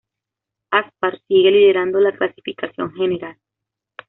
[0.71, 3.37] Aspar sigue liderando la clasificación general.